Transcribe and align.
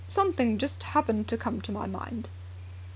Something 0.07 0.57
just 0.57 0.81
happened 0.81 1.27
to 1.27 1.37
come 1.37 1.61
to 1.61 1.71
my 1.71 1.85
mind." 1.85 2.29